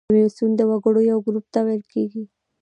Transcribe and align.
کمیسیون 0.07 0.51
د 0.55 0.61
وګړو 0.69 1.01
یو 1.11 1.17
ګروپ 1.25 1.45
ته 1.53 1.59
ویل 1.65 1.83
کیږي. 1.93 2.23